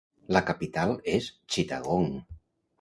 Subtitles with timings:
[0.35, 2.13] La capital és Chittagong.